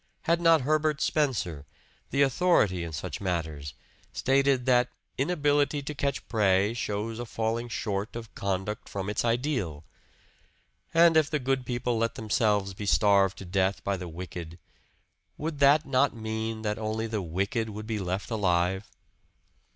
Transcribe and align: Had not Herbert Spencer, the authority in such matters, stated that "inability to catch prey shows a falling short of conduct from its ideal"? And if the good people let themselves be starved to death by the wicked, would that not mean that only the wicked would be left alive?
Had 0.23 0.41
not 0.41 0.61
Herbert 0.61 0.99
Spencer, 0.99 1.63
the 2.09 2.23
authority 2.23 2.83
in 2.83 2.91
such 2.91 3.21
matters, 3.21 3.75
stated 4.11 4.65
that 4.65 4.89
"inability 5.15 5.83
to 5.83 5.93
catch 5.93 6.27
prey 6.27 6.73
shows 6.73 7.19
a 7.19 7.25
falling 7.27 7.69
short 7.69 8.15
of 8.15 8.33
conduct 8.33 8.89
from 8.89 9.11
its 9.11 9.23
ideal"? 9.23 9.83
And 10.91 11.15
if 11.15 11.29
the 11.29 11.37
good 11.37 11.67
people 11.67 11.99
let 11.99 12.15
themselves 12.15 12.73
be 12.73 12.87
starved 12.87 13.37
to 13.37 13.45
death 13.45 13.83
by 13.83 13.95
the 13.95 14.07
wicked, 14.07 14.57
would 15.37 15.59
that 15.59 15.85
not 15.85 16.15
mean 16.15 16.63
that 16.63 16.79
only 16.79 17.05
the 17.05 17.21
wicked 17.21 17.69
would 17.69 17.85
be 17.85 17.99
left 17.99 18.31
alive? 18.31 18.89